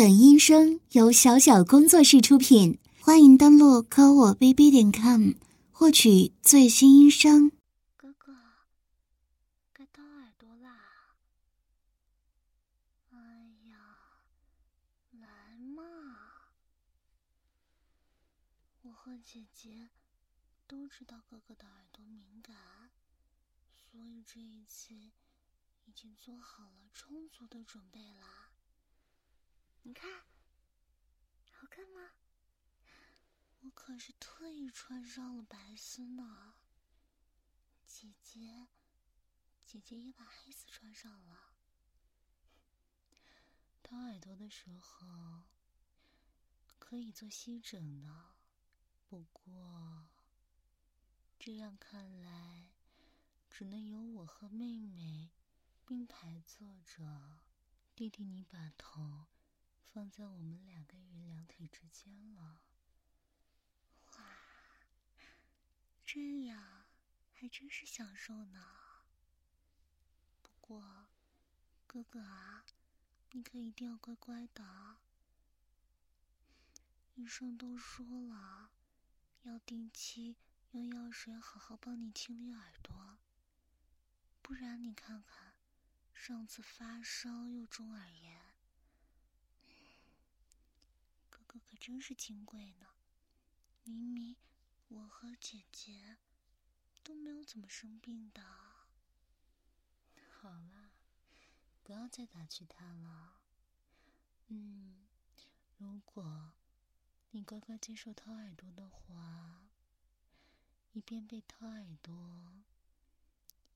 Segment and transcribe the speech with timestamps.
[0.00, 5.32] 本音声由小小工作室出品，欢迎登录科我 bb 点 com
[5.70, 7.52] 获取最新音声。
[7.98, 8.34] 哥哥，
[9.74, 11.18] 该掏耳朵啦！
[13.10, 13.18] 哎
[13.68, 13.76] 呀，
[15.10, 15.82] 来嘛！
[18.80, 19.90] 我和姐姐
[20.66, 22.56] 都知道哥哥的耳朵敏感，
[23.92, 28.49] 所以这一次已经做好了充足的准备啦。
[29.82, 30.24] 你看，
[31.50, 32.12] 好看吗？
[33.62, 36.54] 我可是特意穿上了白丝呢。
[37.86, 38.68] 姐姐，
[39.66, 41.54] 姐姐也把黑丝穿上了。
[43.82, 45.44] 掏耳朵的时候
[46.78, 48.36] 可以做吸枕呢，
[49.08, 50.08] 不过
[51.38, 52.68] 这样看来，
[53.48, 55.30] 只能由我和妹妹
[55.84, 57.40] 并排坐着，
[57.96, 59.29] 弟弟你把头。
[59.92, 62.60] 放在我们两个人两腿之间了，
[64.12, 64.24] 哇，
[66.06, 66.86] 这样
[67.34, 68.64] 还真是享受呢。
[70.42, 71.08] 不过，
[71.88, 72.64] 哥哥啊，
[73.32, 74.98] 你可一定要乖乖的。
[77.16, 78.70] 医生都说了，
[79.42, 80.36] 要定期
[80.70, 83.18] 用药水好好帮你清理耳朵，
[84.40, 85.54] 不然你看看，
[86.14, 88.40] 上次发烧又中耳炎。
[91.30, 92.88] 哥可真是金贵呢，
[93.84, 94.36] 明明
[94.88, 96.18] 我和姐姐
[97.02, 98.42] 都没有怎么生病的。
[100.28, 100.92] 好了，
[101.82, 103.40] 不要再打趣他了。
[104.48, 105.06] 嗯，
[105.78, 106.52] 如果
[107.30, 109.70] 你乖乖接受掏耳朵的话，
[110.92, 112.62] 一边被掏耳朵，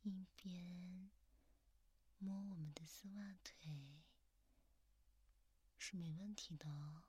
[0.02, 1.10] 一边
[2.18, 4.04] 摸我们的丝袜腿，
[5.78, 6.68] 是没问题的。
[6.68, 7.02] 哦，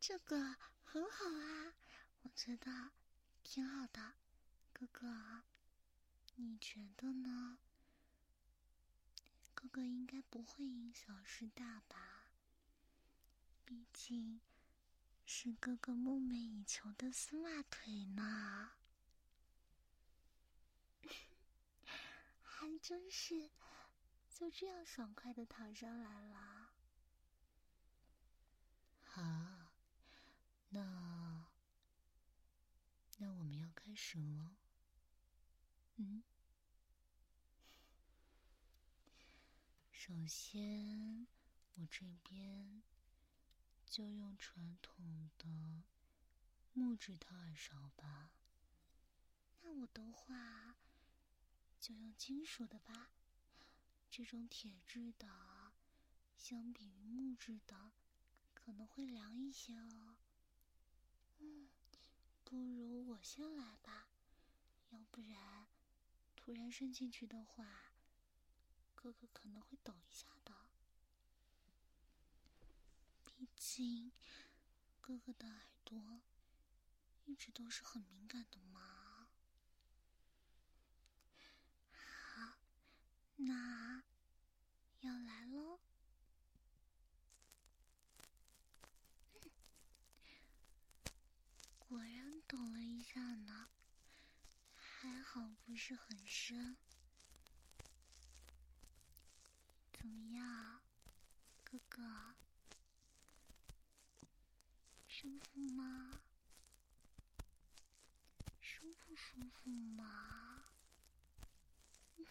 [0.00, 1.74] 这个很好啊，
[2.22, 2.92] 我觉得
[3.42, 4.14] 挺好的，
[4.72, 5.42] 哥哥，
[6.36, 7.58] 你觉得呢？
[9.54, 12.30] 哥哥应该不会因小失大吧？
[13.64, 14.40] 毕竟
[15.26, 18.70] 是哥哥梦寐以求的丝袜腿呢，
[22.42, 23.50] 还真是
[24.30, 26.70] 就这样爽快的躺上来了。
[29.04, 29.22] 好，
[30.70, 31.44] 那
[33.18, 34.54] 那我们要开始了。
[35.96, 36.22] 嗯，
[39.90, 41.26] 首先
[41.76, 42.82] 我这边
[43.86, 45.84] 就用传统的
[46.74, 48.30] 木质掏耳勺吧。
[49.62, 50.76] 那我的话
[51.80, 53.10] 就用金属的吧。
[54.10, 55.72] 这种铁质的，
[56.36, 57.92] 相比于木质的。
[58.52, 60.18] 可能会凉一些哦。
[61.38, 61.70] 嗯，
[62.48, 64.08] 不如我先来吧，
[64.88, 65.66] 要不然
[66.34, 67.92] 突然伸进去的话，
[68.94, 70.54] 哥哥可能会抖一下的。
[73.26, 74.10] 毕竟
[75.02, 76.22] 哥哥的耳朵
[77.26, 79.28] 一直都是很敏感的嘛。
[81.92, 82.56] 好，
[83.36, 84.02] 那
[85.00, 85.78] 要来喽。
[91.78, 93.68] 果然抖了一下呢，
[94.74, 96.78] 还好不是很深。
[99.92, 100.80] 怎么样，
[101.62, 102.34] 哥哥？
[105.06, 106.22] 舒服吗？
[108.62, 110.64] 舒不舒服嘛？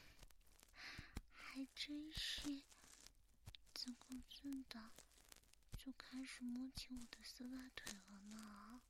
[1.36, 2.64] 还真是，
[3.76, 4.92] 自顾自的
[5.78, 8.82] 就开始摸起我的丝袜腿了呢。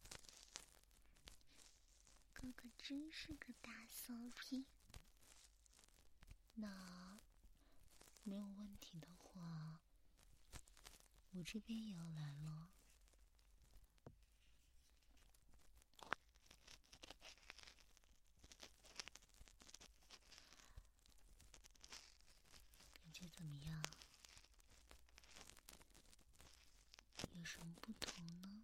[2.78, 4.66] 真是个大骚逼。
[6.56, 7.20] 那
[8.24, 9.80] 没有问题的话，
[11.32, 12.70] 我这边也要来了。
[22.94, 23.82] 感觉怎么样？
[27.36, 28.64] 有什么不同呢？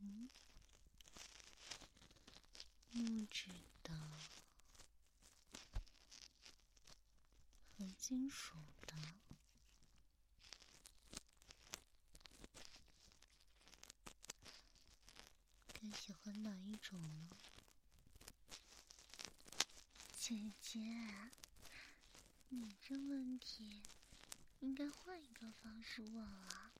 [0.00, 0.28] 嗯？
[2.92, 3.48] 木质
[3.82, 3.92] 的
[7.76, 8.54] 和金属
[8.86, 8.94] 的，
[15.72, 17.28] 更喜欢哪一种呢？
[20.16, 20.78] 姐姐，
[22.50, 23.82] 你这问题
[24.60, 26.70] 应该换一个方式问啊。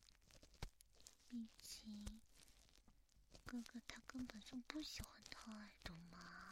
[1.28, 2.20] 毕竟，
[3.44, 6.43] 哥哥他根本就不喜欢掏耳朵嘛。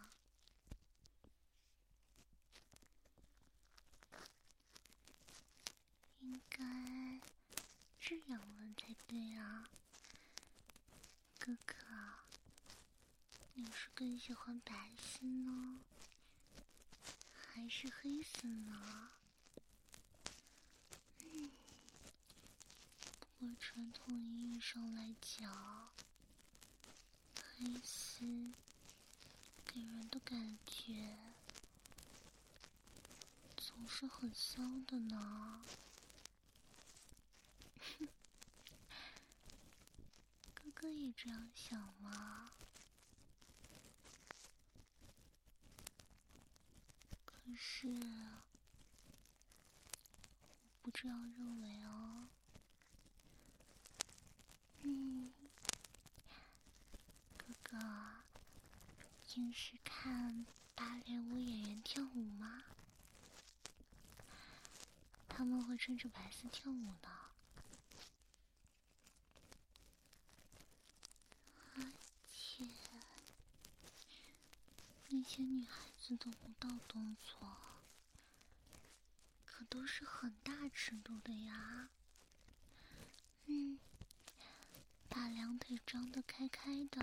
[6.32, 7.20] 应该
[8.00, 9.68] 这样问才对啊，
[11.38, 11.74] 哥哥，
[13.52, 15.80] 你是更喜欢白丝呢，
[17.34, 19.10] 还是黑丝呢？
[21.20, 21.50] 嗯，
[23.20, 25.92] 不过传统意义上来讲，
[27.36, 28.24] 黑丝
[29.66, 31.14] 给人的感觉
[33.58, 35.60] 总是很骚的呢。
[40.82, 42.50] 可以这样想吗？
[47.24, 47.86] 可是，
[50.82, 52.26] 我不这样认为哦。
[54.80, 55.32] 嗯，
[57.36, 57.78] 哥哥，
[59.28, 60.44] 平时看
[60.74, 62.64] 芭蕾舞演员跳舞吗？
[65.28, 67.08] 他们会穿着白色跳舞的。
[75.14, 77.46] 那些女孩子的舞蹈动作，
[79.44, 81.90] 可都是很大尺度的呀。
[83.44, 83.78] 嗯，
[85.10, 87.02] 把两腿张得开开的，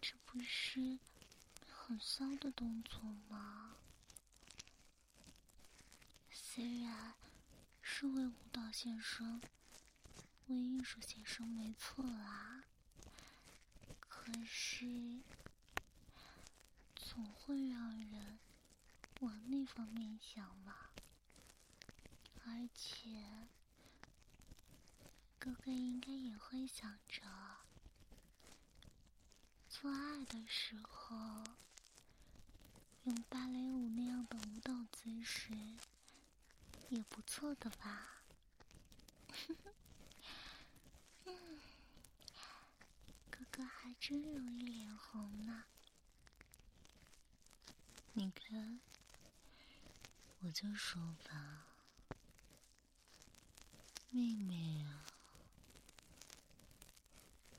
[0.00, 1.00] 这不是
[1.68, 3.74] 很骚的动作吗？
[6.30, 7.14] 虽然
[7.82, 9.42] 是为舞蹈献身，
[10.46, 12.62] 为艺术献身，没错啦。
[14.32, 15.20] 可是，
[16.94, 18.38] 总会让人
[19.20, 20.90] 往那方面想嘛。
[22.44, 23.48] 而且，
[25.38, 27.22] 哥哥应该也会想着，
[29.68, 31.42] 做爱的时候
[33.04, 35.52] 用芭蕾舞那样的舞蹈姿势，
[36.88, 38.22] 也不错的吧。
[43.64, 45.64] 还真有一脸红呢。
[48.12, 48.80] 你看，
[50.40, 51.66] 我就说吧，
[54.10, 55.06] 妹妹啊，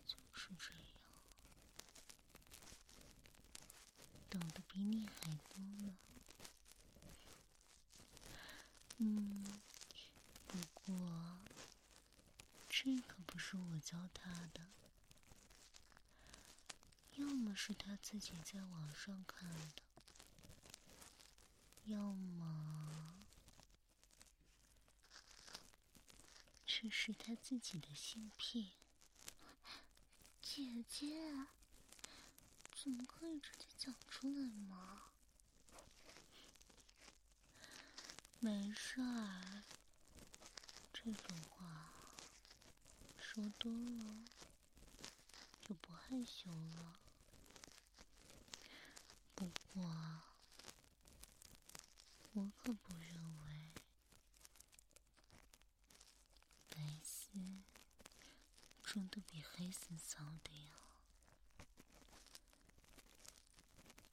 [0.06, 0.82] 就是这样，
[4.30, 5.98] 懂得比你还多呢。
[8.98, 9.60] 嗯，
[10.48, 11.40] 不过
[12.70, 14.62] 这可不是我教他的。
[17.52, 19.84] 要么是他自己在网上看的，
[21.84, 23.26] 要么
[26.66, 28.72] 这是他自己的性癖。
[30.42, 31.46] 姐姐，
[32.74, 35.02] 怎么可以直接讲出来吗？
[38.40, 39.64] 没事儿，
[40.94, 41.92] 这种话
[43.20, 44.24] 说多了
[45.62, 46.96] 就不害羞了。
[49.42, 49.84] 不过，
[52.34, 53.16] 我可不认
[53.48, 53.72] 为
[56.70, 57.32] 白丝
[58.84, 60.74] 真的比黑丝骚的呀。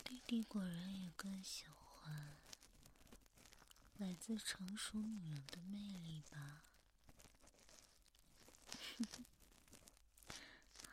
[0.03, 2.39] 弟弟果然也更喜欢
[3.99, 6.63] 来自成熟女人的魅力吧。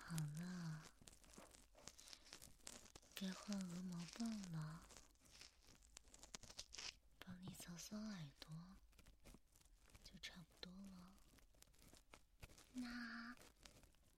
[0.05, 0.64] 好了。
[3.25, 4.83] 该换鹅毛棒了，
[7.17, 8.77] 帮你扫扫耳朵，
[10.03, 11.15] 就差不多了。
[12.73, 13.35] 那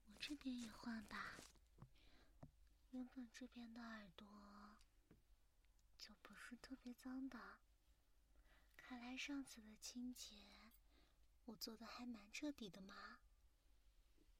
[0.07, 1.37] 我这边也换吧。
[2.91, 4.75] 原本这边的耳朵
[5.97, 7.39] 就不是特别脏的，
[8.75, 10.35] 看来上次的清洁
[11.45, 13.19] 我做的还蛮彻底的嘛。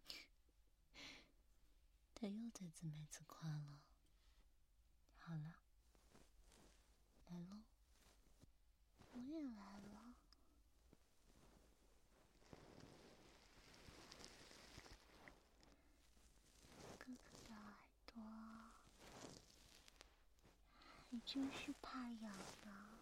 [2.14, 3.87] 他又在自卖自夸了。
[5.28, 5.56] 好了，
[7.30, 7.60] 来喽！
[9.12, 10.14] 我也来了。
[16.98, 17.74] 哥哥的耳
[18.06, 18.24] 朵
[21.12, 22.98] 还真是怕痒呢。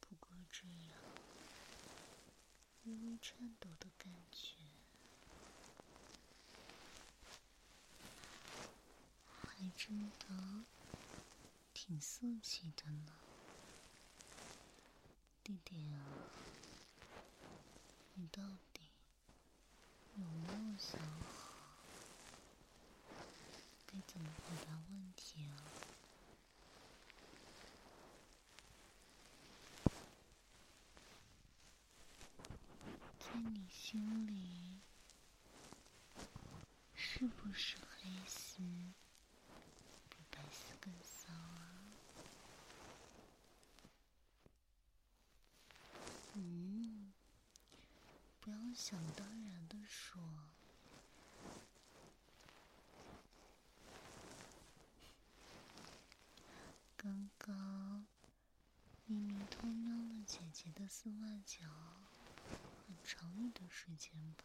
[0.00, 0.98] 不过这样
[2.82, 4.56] 微微颤抖的感觉。
[9.60, 10.64] 还真的
[11.74, 13.12] 挺色气的呢。
[15.42, 15.98] 弟弟啊，
[18.14, 18.40] 你到
[18.72, 18.82] 底
[20.14, 21.56] 有没有想好
[23.88, 25.58] 该怎么回答问题啊？
[33.18, 34.78] 在你心里，
[36.94, 38.58] 是不是黑丝
[40.08, 41.82] 比白丝更骚啊？
[46.34, 47.12] 嗯，
[48.40, 50.22] 不要想当然的说。
[56.96, 58.06] 刚刚
[59.06, 61.66] 咪咪偷瞄了姐姐的丝袜脚，
[62.86, 64.44] 很长一段时间吧。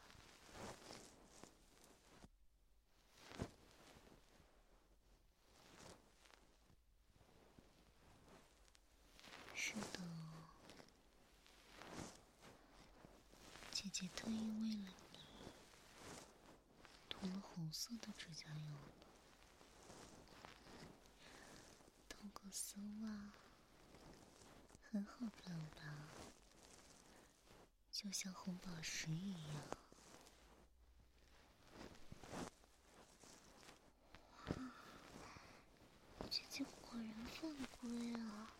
[9.54, 10.00] 是的，
[13.72, 15.20] 姐姐特意为了你
[17.10, 18.78] 涂了红色的指甲油呢。
[22.10, 23.32] 透过丝袜，
[24.92, 25.82] 很好看吧？
[27.92, 29.62] 就像红宝石一样。
[36.30, 38.53] 姐姐果然犯规啊！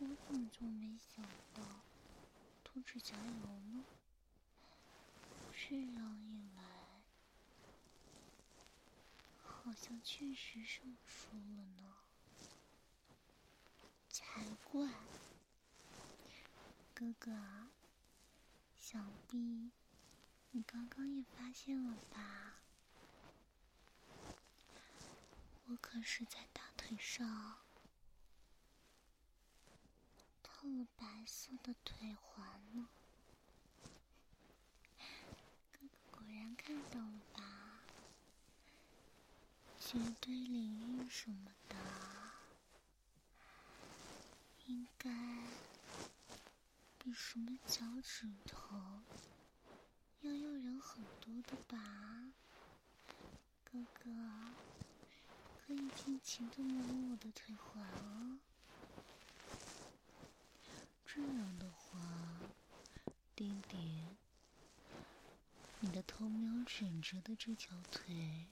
[0.00, 1.24] 我怎么就没想
[1.54, 1.62] 到
[2.64, 3.84] 涂指甲油呢？
[5.52, 6.64] 这样一来，
[9.40, 11.94] 好像确实生疏了呢。
[14.08, 14.88] 才怪！
[16.92, 17.30] 哥哥，
[18.92, 19.70] 想必
[20.50, 22.56] 你刚刚也发现了吧？
[25.68, 27.58] 我可是在大腿上
[30.42, 32.44] 套了白色的腿环
[32.74, 32.88] 呢。
[35.70, 37.82] 哥哥果然看到了吧？
[39.78, 41.76] 绝对领域什么的，
[44.66, 45.08] 应该
[47.02, 48.76] 比什么脚趾头
[50.20, 51.78] 要诱人很多的吧？
[53.64, 54.10] 哥哥。
[55.66, 58.38] 可以尽情的摸摸我的腿环哦。
[61.06, 61.98] 这样的话，
[63.36, 64.04] 弟弟，
[65.78, 68.48] 你的偷瞄枕着的这条腿，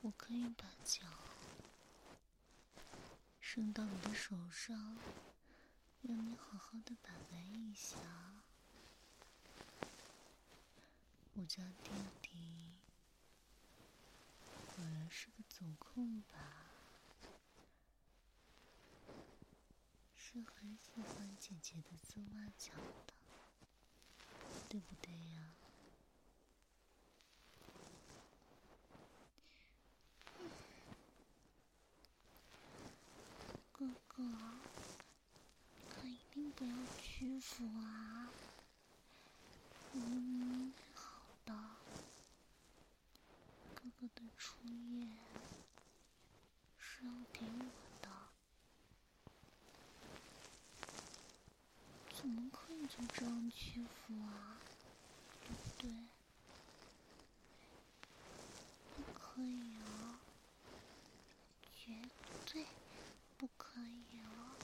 [0.00, 1.02] 我可以把脚
[3.40, 4.96] 伸到你的手上，
[6.08, 8.44] 让你好好的把玩一下。
[11.32, 12.80] 我家弟弟。
[14.64, 16.76] 果然是个总控吧？
[20.14, 22.74] 是很喜欢姐姐的丝袜脚
[23.06, 23.14] 的，
[24.68, 25.56] 对不对呀？
[33.72, 34.55] 哥哥，
[36.56, 38.30] 不要屈服啊！
[39.92, 40.72] 嗯。
[40.94, 41.54] 好的
[43.74, 43.82] 哥
[44.14, 45.06] 的初夜
[46.78, 47.64] 是要给我
[48.00, 48.08] 的，
[52.14, 54.58] 怎么可以就这样屈服啊？
[55.46, 55.90] 对不对？
[58.96, 60.18] 不可以啊！
[61.84, 62.00] 绝
[62.46, 62.66] 对
[63.36, 64.56] 不可以啊！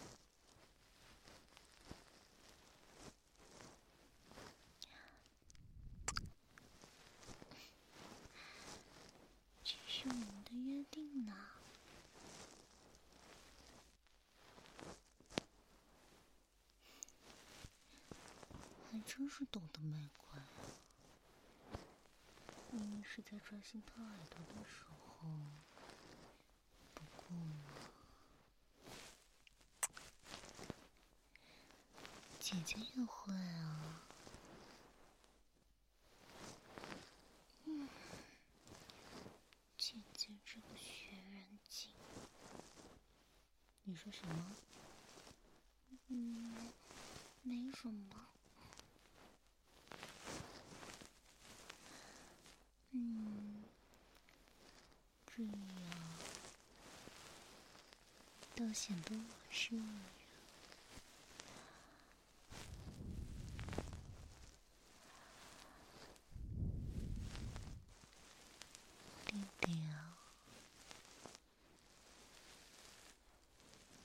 [9.86, 11.32] 是我们的约定呢，
[19.06, 20.38] 真是懂得卖乖。
[22.70, 25.28] 明明是在专心掏耳朵的时候，
[26.94, 27.56] 不过呢
[32.40, 33.98] 姐姐也会啊。
[40.14, 40.28] 这
[40.60, 41.90] 个学人精，
[43.84, 44.54] 你说什么？
[46.08, 46.54] 嗯，
[47.42, 48.28] 没什么。
[52.90, 53.64] 嗯，
[55.34, 55.52] 这样
[58.72, 59.86] 显得我是女人。
[69.26, 70.16] 弟弟啊。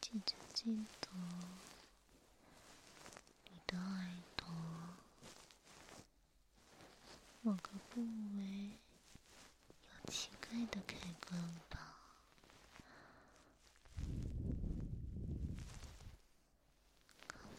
[0.01, 1.07] 记得，记得。
[3.67, 4.47] 的耳朵，
[7.41, 8.01] 某个部
[8.37, 8.71] 位
[9.89, 10.95] 有奇怪的开
[11.27, 11.37] 关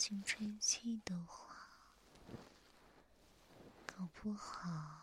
[0.08, 0.10] 吧？
[0.10, 1.54] 靠近吹气的话，
[3.84, 5.02] 搞不好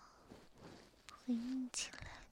[1.25, 2.23] 会硬起来。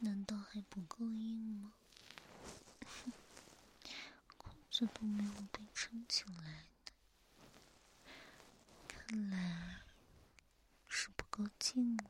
[0.00, 1.72] 难道还不够硬吗？
[4.36, 5.61] 裤子都没有被
[5.92, 6.92] 撑起来的，
[8.88, 9.82] 看来
[10.88, 12.04] 是不够劲了。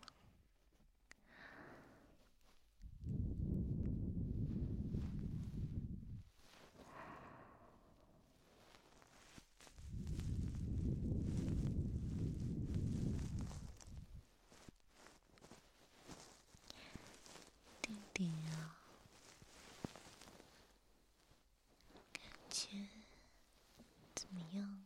[24.33, 24.83] 怎么样？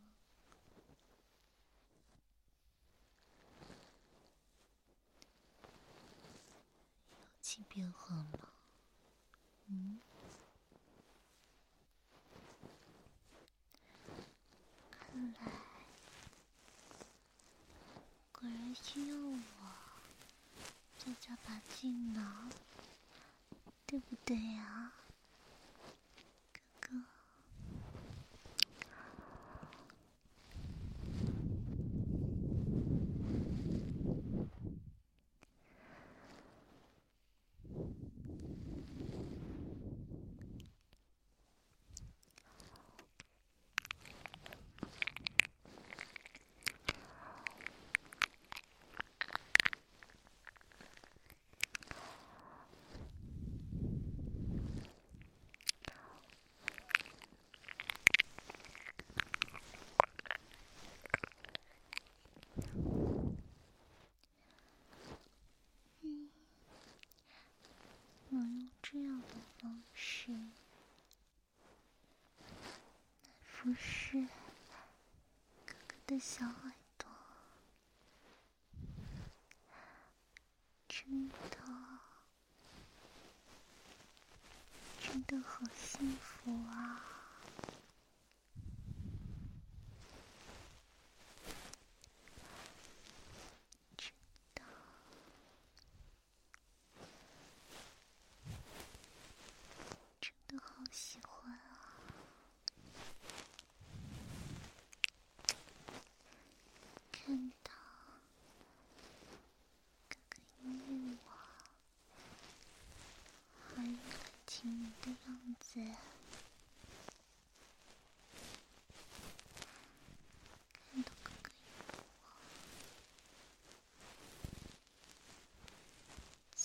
[7.20, 8.48] 有进变化吗？
[9.68, 10.00] 嗯，
[14.90, 15.52] 看来
[18.32, 19.40] 果然需要我
[20.98, 22.50] 再加把劲呢，
[23.86, 24.92] 对不对呀？
[68.96, 70.34] 这样的方式
[73.62, 74.26] 不是
[75.66, 77.06] 哥哥的小耳朵，
[80.88, 81.34] 真的
[85.02, 86.75] 真的好幸福啊！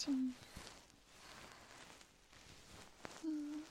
[0.03, 0.33] 竟然，
[3.21, 3.63] 嗯，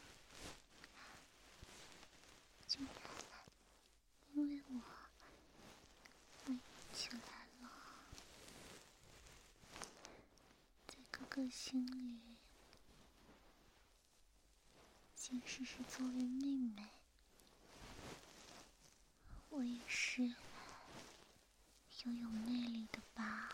[2.68, 2.94] 竟然
[4.34, 4.80] 因为我，
[6.46, 6.54] 我
[6.92, 7.18] 起来
[7.62, 7.68] 了，
[10.86, 12.20] 在哥哥心里，
[15.16, 16.88] 即使是作为妹妹，
[19.48, 20.22] 我也是
[22.04, 23.48] 拥有魅力的吧。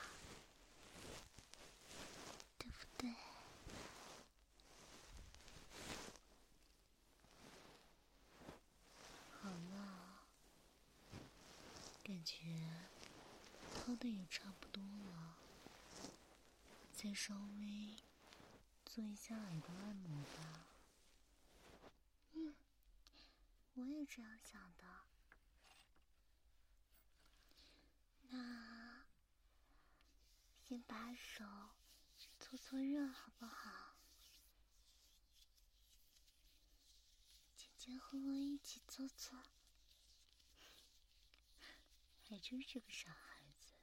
[12.27, 12.35] 觉
[13.73, 15.37] 掏的也差不多了，
[16.93, 17.95] 再稍微
[18.85, 20.67] 做一下耳朵按摩吧。
[22.33, 22.53] 嗯，
[23.75, 24.85] 我也这样想的。
[28.31, 29.05] 那
[30.69, 31.45] 先把手
[32.41, 33.95] 搓搓热，好不好？
[37.57, 39.39] 姐姐和我一起搓搓。
[42.29, 43.75] 还真是个傻孩子。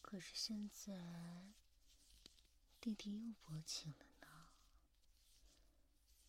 [0.00, 1.52] 可是现在，
[2.80, 4.48] 弟弟又勃起了呢。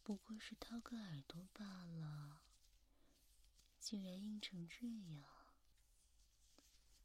[0.03, 2.41] 不过是掏个耳朵罢了，
[3.79, 5.23] 竟然硬成这样。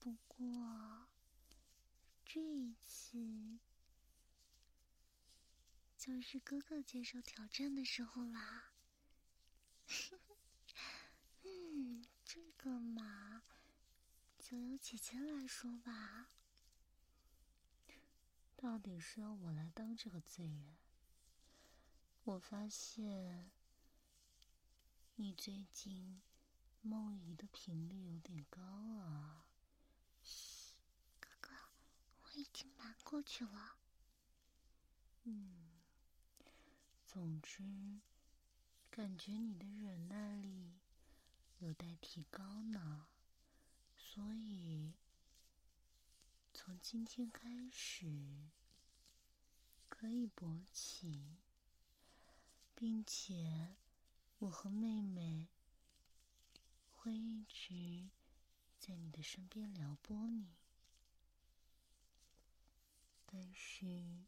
[0.00, 1.06] 不过，
[2.24, 3.60] 这一次
[5.96, 8.72] 就是哥哥接受挑战的时候啦。
[11.76, 13.42] 嗯，这个嘛，
[14.38, 16.28] 就由姐姐来说吧。
[18.56, 20.76] 到底是要我来当这个罪人？
[22.22, 23.50] 我发现
[25.16, 26.22] 你最近
[26.80, 29.44] 梦遗的频率有点高啊。
[30.22, 30.76] 嘘，
[31.18, 31.50] 哥哥，
[32.22, 33.78] 我已经瞒过去了。
[35.24, 35.72] 嗯，
[37.04, 38.00] 总之，
[38.92, 40.72] 感觉你的忍耐力
[41.58, 43.06] 有待提高呢。
[43.96, 44.94] 所以，
[46.52, 48.50] 从今天开始，
[49.88, 51.38] 可以勃起。
[52.76, 53.76] 并且，
[54.38, 55.48] 我和妹妹
[56.90, 58.10] 会一直
[58.78, 60.56] 在你的身边撩拨你，
[63.24, 64.24] 但是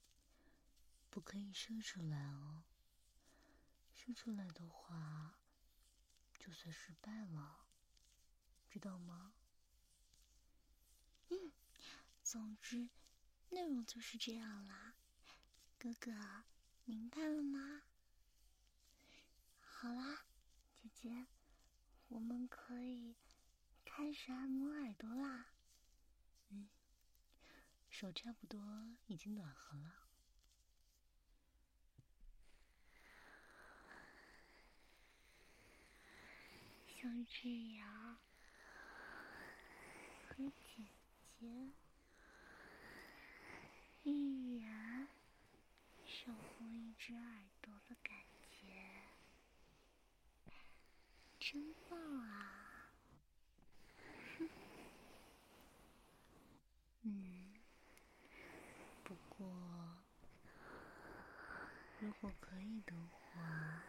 [1.11, 2.63] 不可以射出来哦。
[3.93, 5.41] 射出来的话，
[6.47, 7.67] 就算失败了，
[8.71, 9.35] 知道吗？
[11.31, 11.51] 嗯，
[12.23, 12.89] 总之，
[13.51, 14.95] 内容就是这样啦。
[15.77, 16.13] 哥哥，
[16.85, 17.83] 明白了吗？
[19.61, 20.25] 好啦，
[20.73, 21.27] 姐姐，
[22.07, 23.17] 我们可以
[23.85, 25.49] 开始按摩耳朵啦。
[26.51, 26.69] 嗯，
[27.91, 30.06] 手差不多已经暖和了，
[37.01, 38.17] 像这样
[40.29, 40.87] 和姐
[41.39, 41.71] 姐
[44.03, 45.07] 一人
[46.07, 48.17] 守护一只耳朵的感
[48.51, 49.03] 觉。
[51.39, 52.91] 真棒啊！
[57.03, 57.55] 嗯，
[59.05, 59.47] 不过
[62.01, 63.83] 如果可以的话，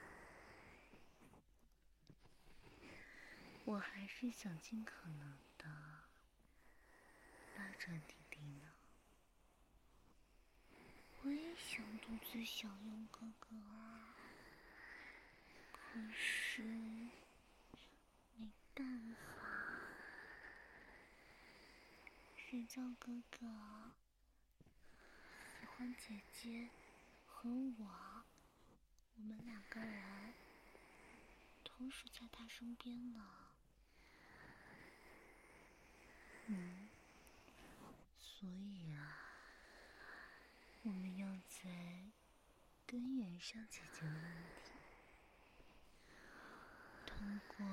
[3.68, 5.66] 我还是想尽可能的
[7.58, 8.72] 拉着弟弟呢。
[11.22, 14.16] 我也想独自享用哥哥啊，
[15.74, 17.12] 可是没。
[18.74, 19.44] 办法，
[22.38, 23.40] 谁叫哥哥
[25.60, 26.70] 喜欢姐姐
[27.26, 28.24] 和我，
[29.16, 30.34] 我们两个人
[31.64, 33.47] 同时在他身边呢。
[36.48, 36.90] 嗯，
[38.20, 39.18] 所以啊，
[40.84, 41.70] 我们要在
[42.86, 44.14] 根源上解决问
[44.64, 44.72] 题，
[47.06, 47.66] 通过。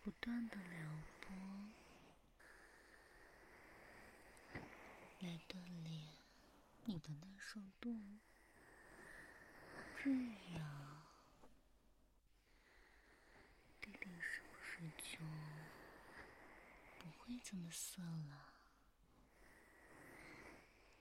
[0.00, 0.88] 不断的撩
[1.20, 1.28] 拨，
[5.20, 6.00] 来锻炼
[6.86, 7.94] 你的耐受度，
[10.02, 10.10] 这
[10.56, 11.02] 样
[13.82, 15.18] 弟弟是不是就
[16.98, 18.52] 不会这么色了？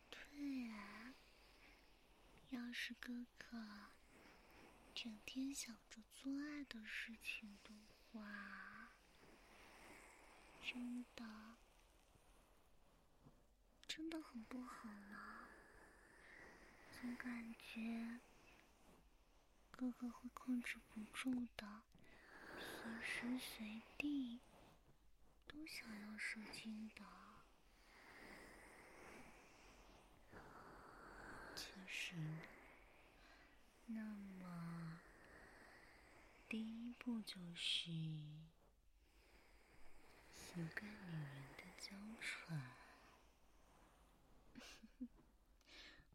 [0.09, 1.13] 对啊，
[2.51, 3.57] 要是哥哥
[4.95, 7.73] 整天想着做爱的事情的
[8.13, 8.93] 话。
[10.63, 11.25] 真的，
[13.85, 15.49] 真的很不好呢。
[16.89, 18.21] 总感觉
[19.69, 21.81] 哥哥会控制不住的，
[22.57, 24.39] 随时随地
[25.57, 27.03] 都想要射精的。
[31.55, 32.13] 确实，
[33.87, 34.99] 那么
[36.47, 37.89] 第一步就是。
[40.53, 42.59] 不干女人的娇喘，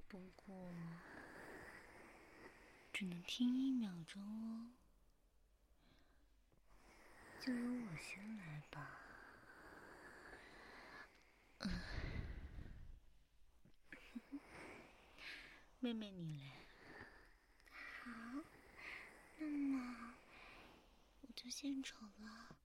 [0.08, 0.72] 不过
[2.92, 4.70] 只能听一秒钟哦。
[7.40, 9.01] 就由我先来吧。
[15.80, 16.52] 妹妹你来。
[18.04, 18.10] 好，
[19.38, 20.14] 那么
[21.22, 22.56] 我就献丑了。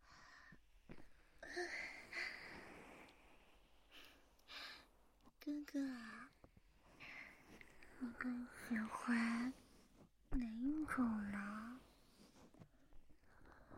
[5.39, 5.79] 哥哥，
[7.99, 9.53] 你更喜欢
[10.31, 11.79] 哪一种呢？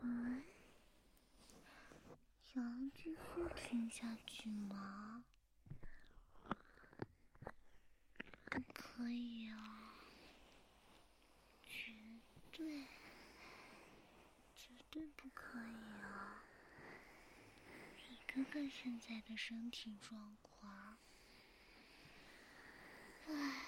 [0.01, 0.43] 嗯，
[2.43, 3.19] 想要继续
[3.55, 5.23] 听下去吗？
[8.49, 9.95] 不可以啊，
[11.69, 11.93] 绝
[12.51, 12.85] 对，
[14.57, 16.43] 绝对不可以啊！
[18.09, 20.97] 你哥哥现在的身体状况，
[23.27, 23.63] 唉，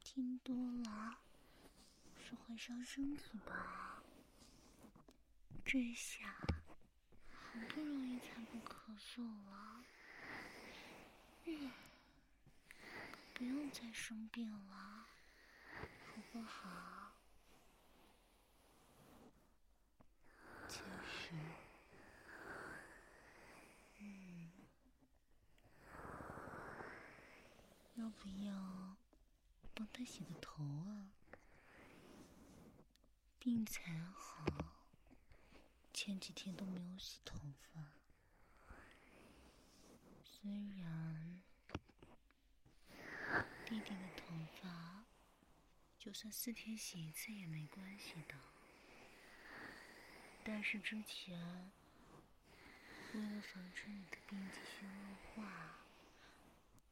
[0.00, 0.52] 听多
[0.82, 1.20] 了
[2.20, 3.52] 是会伤身体的。
[5.64, 6.36] 这下
[7.30, 9.84] 好不容易才不咳嗽了，
[11.44, 11.70] 嗯，
[13.38, 15.06] 不用再生病了，
[15.76, 17.12] 好不好？
[20.66, 21.36] 其实，
[24.00, 24.50] 嗯，
[27.94, 28.96] 要不要
[29.72, 31.12] 帮他洗个头啊？
[33.38, 34.44] 病才好，
[35.94, 37.92] 前几天都没有洗头发。
[40.24, 41.27] 虽然
[43.68, 45.04] 弟弟的头发，
[45.98, 48.34] 就算四天洗一次也没关系的。
[50.42, 51.70] 但是之前
[53.12, 55.80] 为了防止你的病继续恶化，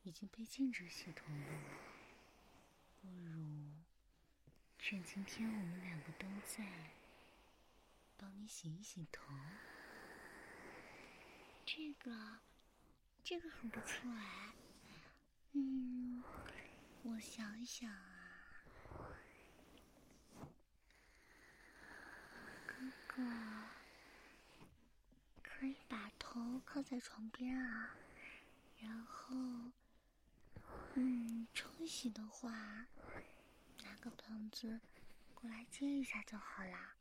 [0.03, 1.63] 已经被禁止洗头了。
[3.01, 3.71] 不如
[4.79, 6.91] 趁今天我们两个都在，
[8.19, 9.33] 帮你洗一洗头。
[11.65, 12.41] 这个，
[13.25, 14.53] 这个很不错哎。
[15.53, 16.23] 嗯，
[17.09, 18.65] 我想想啊。
[22.67, 22.75] 哥
[23.07, 23.23] 哥，
[25.41, 27.95] 可以把头靠在床边啊，
[28.81, 29.37] 然后，
[30.95, 32.51] 嗯，冲洗的话，
[33.85, 34.81] 拿个盆子
[35.33, 36.97] 过来接一下就好啦。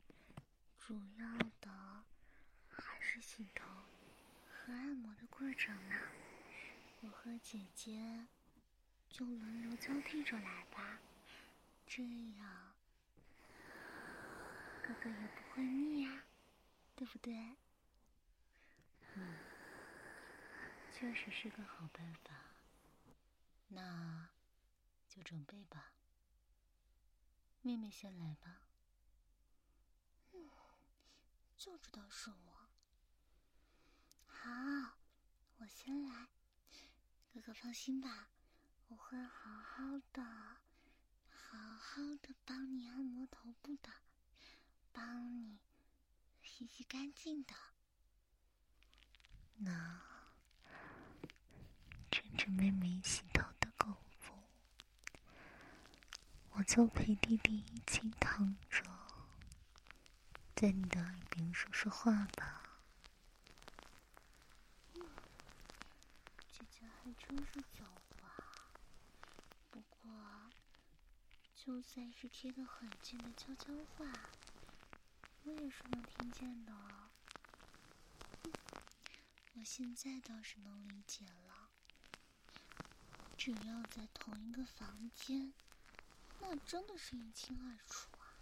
[0.78, 2.04] 主要的
[2.68, 3.64] 还是洗头
[4.48, 5.96] 和按摩的过程呢。
[7.00, 8.28] 我和姐姐
[9.16, 10.98] 就轮流交替着来吧，
[11.86, 12.74] 这样。
[14.82, 16.24] 哥哥也不会腻呀，
[16.94, 17.56] 对不对？
[19.14, 19.38] 嗯，
[20.92, 22.34] 确实是个好办法。
[23.68, 24.28] 那，
[25.08, 25.92] 就准备吧。
[27.62, 28.58] 妹妹先来吧。
[30.34, 30.50] 嗯，
[31.56, 32.68] 就知道是我。
[34.26, 34.98] 好，
[35.56, 36.28] 我先来。
[37.32, 38.28] 哥哥放心吧，
[38.88, 40.22] 我会好好的、
[41.30, 43.90] 好好的帮你按摩头部的。
[44.92, 45.58] 帮你
[46.42, 47.54] 洗洗干净的。
[49.58, 50.00] 那
[52.10, 54.32] 趁着妹妹洗头的功夫，
[56.52, 58.82] 我就陪弟弟一起躺着，
[60.54, 62.62] 在你的耳边说说话吧。
[64.94, 67.84] 姐姐还真是狡
[68.16, 68.30] 猾，
[69.70, 70.10] 不过
[71.66, 74.06] 就算是贴得很近的悄悄话。
[75.42, 76.72] 我也是能听见的，
[79.54, 81.68] 我现在倒是能理解了。
[83.36, 85.52] 只要在同一个房间，
[86.38, 88.38] 那真的是一清二楚啊！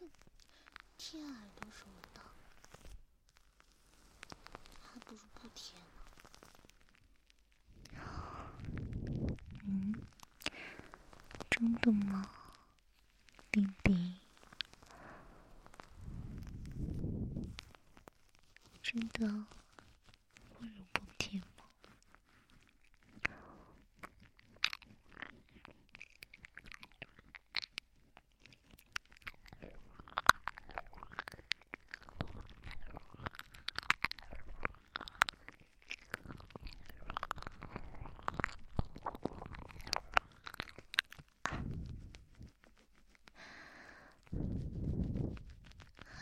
[0.00, 0.08] 哼，
[0.96, 2.22] 贴耳朵什么的，
[4.80, 5.84] 还不如不贴呢。
[9.64, 9.94] 嗯，
[11.62, 12.28] 真的吗，
[13.52, 14.14] 弟弟？
[18.82, 19.28] 真的
[20.50, 21.46] 不如不贴吗？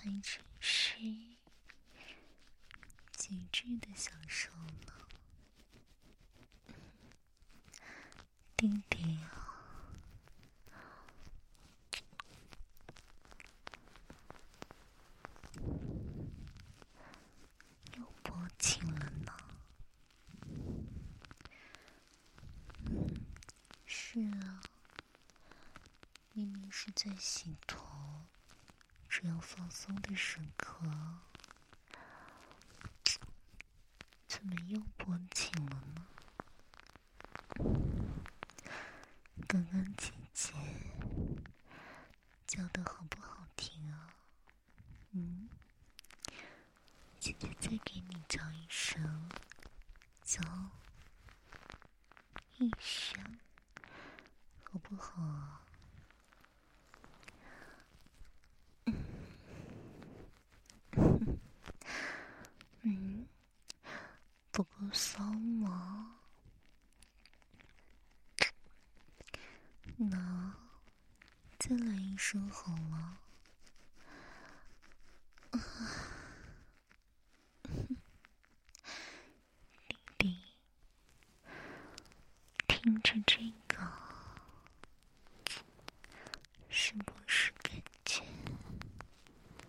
[0.03, 0.91] 还真是。
[3.17, 4.51] 极致的享受
[4.87, 5.09] 了，
[8.61, 9.57] 弟弟啊，
[17.97, 19.33] 又薄情了呢。
[23.87, 24.61] 是啊，
[26.35, 28.27] 明明是在洗头，
[29.09, 30.85] 只要放松的时刻。
[34.29, 36.07] 怎么又拨情了呢？
[39.49, 40.53] 刚刚姐姐
[42.47, 44.15] 叫的好不好听啊？
[45.11, 45.49] 嗯，
[47.19, 49.29] 姐姐再给你叫一声，
[50.23, 50.41] 叫
[52.59, 53.41] 一声，
[54.71, 55.67] 好不好啊？
[64.53, 66.17] 不够骚吗？
[69.97, 70.55] 那
[71.71, 73.17] 再来一声好了。
[79.87, 80.37] 弟弟，
[82.67, 83.77] 听着这个，
[86.69, 88.25] 是不是感觉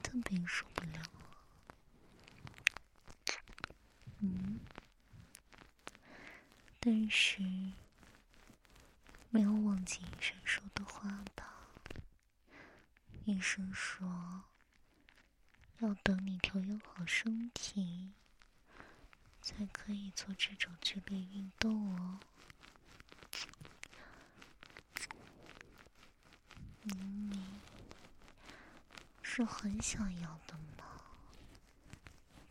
[0.02, 1.04] 特别受不了？
[4.22, 4.60] 嗯，
[6.80, 7.44] 但是
[9.30, 11.50] 没有忘记医生说的话吧？
[13.52, 14.46] 医生说。
[15.80, 18.14] 要等你调养好身体，
[19.42, 22.20] 才可以做这种剧烈运动哦。
[26.84, 27.62] 明明
[29.22, 30.86] 是很想要的嘛？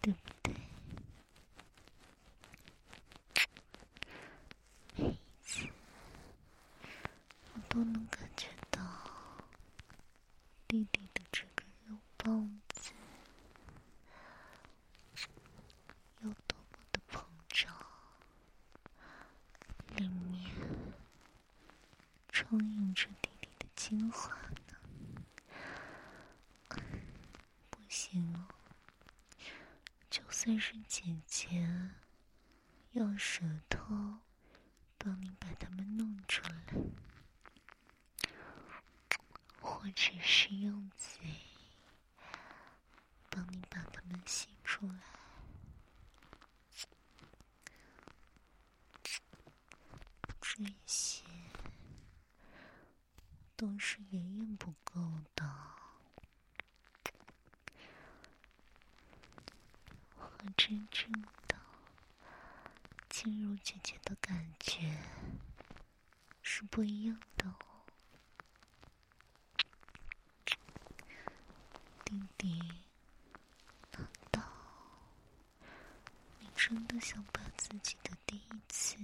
[0.03, 0.55] 对不对？
[4.97, 5.67] 每一次
[7.55, 8.83] 我都能感觉到
[10.69, 12.61] 弟弟的这个肉棒。
[22.33, 24.35] 充盈着弟弟的精华
[24.67, 24.77] 呢，
[27.71, 28.49] 不行哦！
[30.09, 31.91] 就算是姐姐
[32.93, 33.79] 用舌头
[34.99, 36.75] 帮你把它们弄出来，
[39.61, 41.21] 或者是用嘴
[43.29, 44.95] 帮你把它们吸出来，
[50.41, 51.21] 这些。
[53.57, 55.03] 都是远远不够
[55.35, 55.45] 的，
[60.17, 60.31] 和
[61.01, 61.11] 真
[61.49, 61.57] 的
[63.09, 64.99] 进入姐姐的感觉
[66.43, 67.57] 是不一样的哦，
[72.05, 72.61] 弟弟，
[73.93, 74.43] 难道
[76.39, 78.99] 你真的想把自己的第一次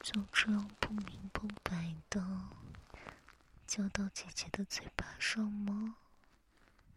[0.00, 2.26] 就这样不明不白的？
[3.66, 5.96] 交到姐姐的嘴巴上吗？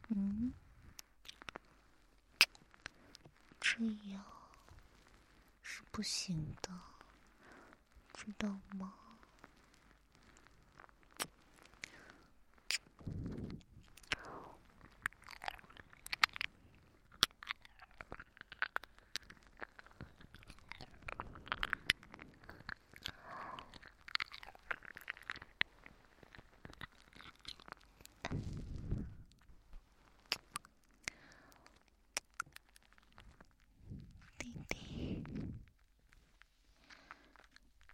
[0.07, 0.53] 嗯，
[3.79, 4.21] 这样
[5.61, 6.69] 是不行的，
[8.13, 8.93] 知道吗？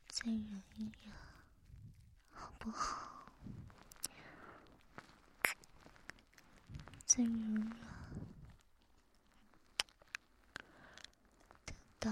[0.08, 1.14] 再忍一忍，
[2.32, 3.28] 好不好？
[7.06, 7.70] 再忍忍，
[11.64, 12.12] 等到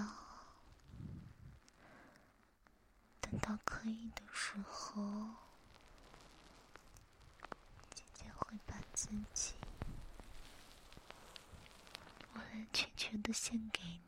[3.20, 5.04] 等到可以的时候，
[7.94, 9.54] 姐姐会把自己
[12.34, 14.00] 完完全全的献给你。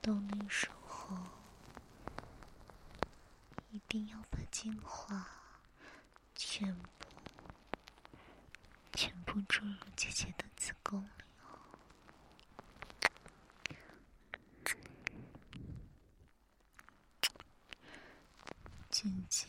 [0.00, 1.16] 到那时候，
[3.70, 5.26] 一定要把精华
[6.36, 7.08] 全部、
[8.94, 11.58] 全部注入姐姐的子宫里哦，
[18.88, 19.46] 姐姐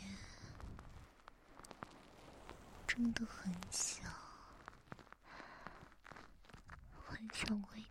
[3.14, 4.06] 都，很想
[7.72, 7.84] 喂。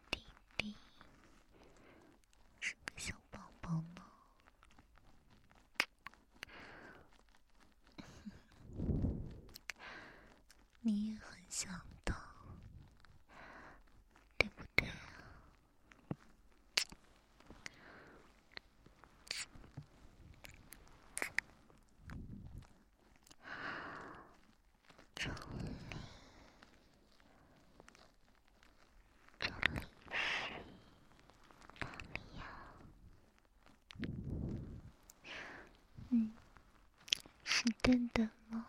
[37.87, 38.67] 真的吗？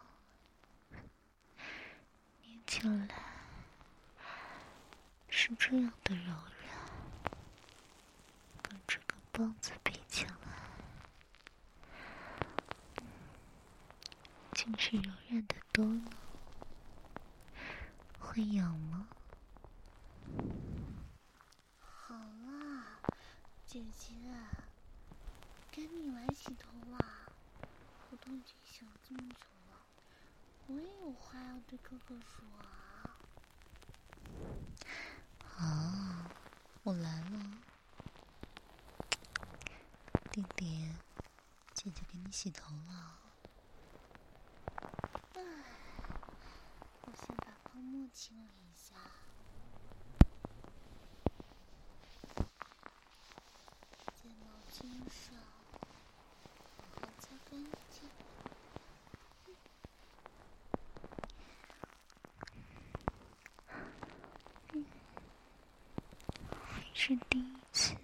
[2.44, 3.08] 捏起来
[5.28, 6.27] 是这样的人
[31.98, 33.18] 哥哥说啊，
[35.58, 36.32] 啊，
[36.84, 37.40] 我来了，
[40.32, 40.92] 弟弟，
[41.74, 43.18] 姐姐给你洗头了。
[45.34, 45.42] 哎，
[47.02, 48.94] 我先把泡沫清理一下。
[67.00, 67.96] 是第一次，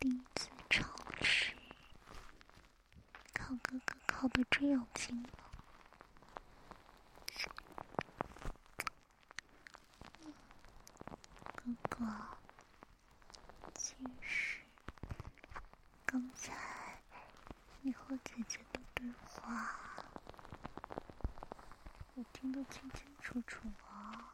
[0.00, 0.84] 第一次尝
[1.22, 1.54] 试，
[3.32, 5.28] 靠哥哥靠的真有劲了。
[11.54, 12.04] 哥哥，
[13.76, 14.58] 其实
[16.04, 16.52] 刚才
[17.80, 19.76] 你和姐姐的对话，
[22.16, 24.26] 我听得清清楚楚啊。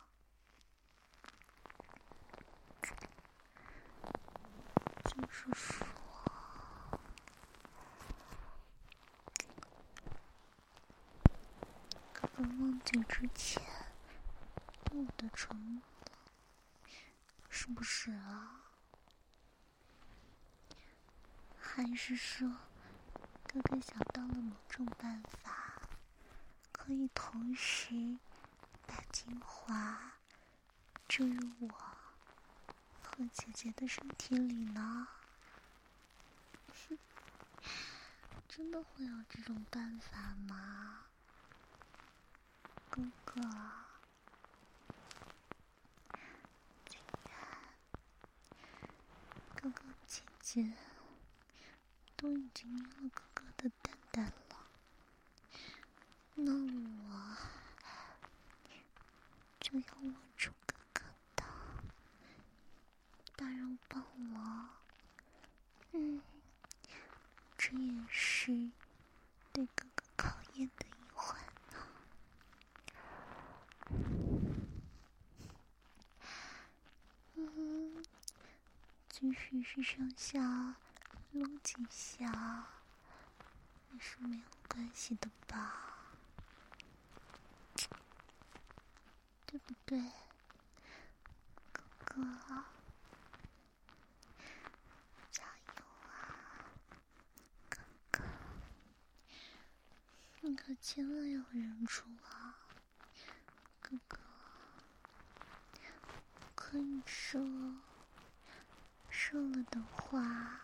[5.48, 5.86] 就是说，
[12.12, 13.62] 哥哥忘记之前
[14.90, 15.82] 我的承诺。
[17.48, 18.64] 是不是啊？
[21.60, 22.48] 还是说，
[23.46, 25.80] 哥哥想到了某种办法，
[26.72, 28.18] 可以同时
[28.84, 30.12] 把精华
[31.08, 31.68] 注入我
[33.02, 35.06] 和姐姐的身体里呢？
[38.56, 41.04] 真的会有这种办法吗，
[42.88, 43.34] 哥哥？
[49.56, 50.72] 哥哥姐姐
[52.16, 54.56] 都已经捏了哥哥的蛋蛋了，
[56.36, 57.36] 那我
[59.60, 61.02] 就要握住哥哥
[61.34, 61.44] 的
[63.36, 64.02] 大肉棒
[64.32, 64.70] 了。
[65.92, 66.22] 嗯，
[67.58, 68.70] 这也是
[69.52, 71.42] 对哥哥考验的一环
[71.72, 71.88] 呢。
[77.34, 78.04] 嗯。
[79.18, 80.76] 即使是上下
[81.32, 82.26] 撸几下，
[83.90, 86.04] 也是没有关系的吧？
[89.46, 89.98] 对不对，
[91.72, 92.64] 哥哥？
[95.30, 96.68] 加油啊，
[97.70, 97.78] 哥
[98.10, 98.22] 哥！
[100.42, 102.58] 你可千万要忍住啊，
[103.80, 104.18] 哥哥！
[106.54, 107.40] 可以说。
[109.18, 110.60] 射了的话，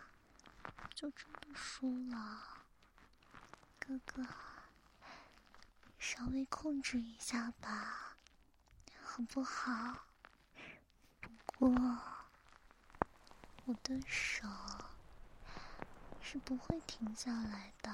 [0.93, 2.63] 就真的输了。
[3.79, 4.23] 哥哥，
[5.97, 8.15] 稍微控制一下吧，
[9.01, 10.05] 好不好？
[11.19, 11.71] 不过，
[13.65, 14.47] 我的手
[16.21, 17.91] 是不会停下来的。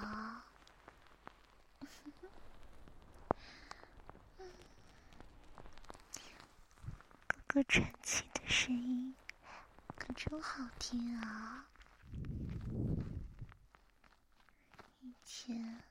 [7.27, 9.15] 哥哥喘气的声音。
[10.15, 11.65] 真好听啊！
[15.01, 15.81] 以前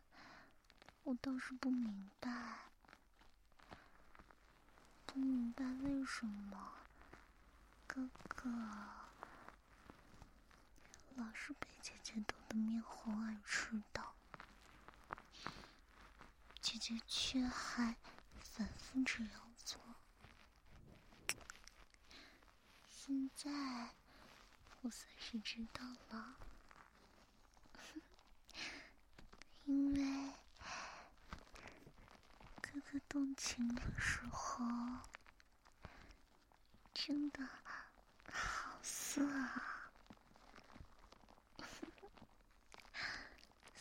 [1.04, 2.58] 我倒是不明白，
[5.06, 6.72] 不明白为什么
[7.86, 8.50] 哥哥
[11.16, 14.02] 老是被姐姐逗得面红耳赤的，
[16.60, 17.96] 姐姐却还
[18.42, 19.80] 反复这样做。
[22.90, 23.94] 现在。
[24.82, 26.36] 我算是知道了，
[29.64, 30.32] 因为
[32.60, 34.64] 哥哥动情的时候
[36.94, 37.46] 真的
[38.32, 39.90] 好色啊，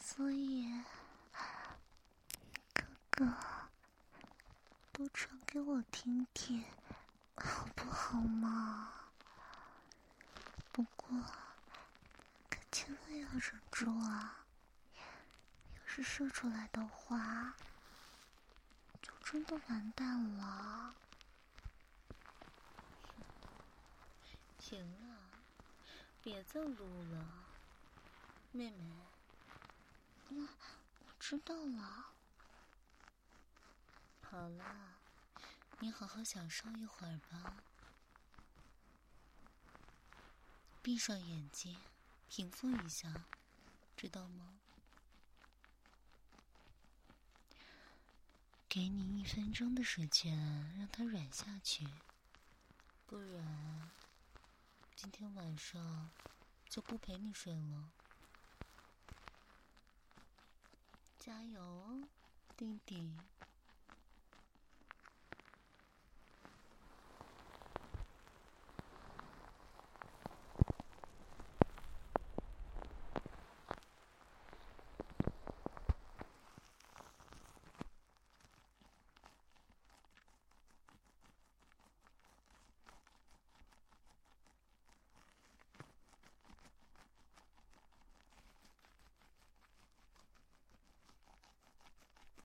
[0.02, 0.82] 所以
[2.74, 3.34] 哥哥
[4.92, 6.66] 多唱给我听听，
[7.36, 9.07] 好不好嘛？
[11.08, 11.24] 不过，
[12.50, 14.44] 可千万要忍住啊！
[14.96, 17.54] 要是射出来的话，
[19.02, 20.94] 就真的完蛋了。
[24.60, 25.18] 行了，
[26.22, 27.26] 别再撸了，
[28.52, 28.96] 妹妹。
[30.30, 32.08] 我我知道了。
[34.30, 34.66] 好了，
[35.80, 37.56] 你好好享受一会儿吧。
[40.88, 41.76] 闭上眼睛，
[42.30, 43.26] 平复一下，
[43.98, 44.58] 知道吗？
[48.70, 50.34] 给你一分钟的时间，
[50.78, 51.86] 让它软下去，
[53.06, 53.92] 不然
[54.96, 56.10] 今天晚上
[56.70, 57.90] 就不陪你睡了。
[61.20, 62.08] 加油哦，
[62.56, 63.12] 弟弟。